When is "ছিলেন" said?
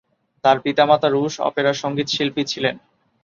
2.45-2.75